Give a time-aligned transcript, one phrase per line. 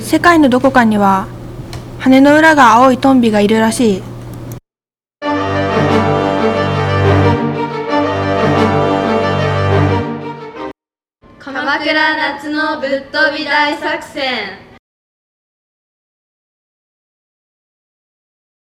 [0.00, 1.26] 世界のどこかには
[1.98, 4.02] 羽の裏が青いトンビがいるらしい。
[11.38, 14.69] 鎌倉夏のぶっ飛び大作戦。